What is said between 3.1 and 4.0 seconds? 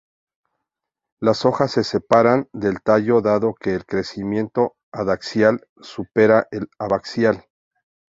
dado que el